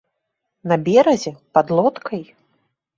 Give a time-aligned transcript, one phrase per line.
[0.71, 2.21] На беразе, пад лодкай?